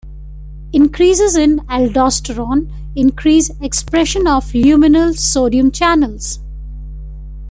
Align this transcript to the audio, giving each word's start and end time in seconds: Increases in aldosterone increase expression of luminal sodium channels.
Increases 0.73 1.35
in 1.35 1.59
aldosterone 1.67 2.71
increase 2.95 3.51
expression 3.61 4.25
of 4.25 4.45
luminal 4.45 5.15
sodium 5.15 5.69
channels. 5.69 6.39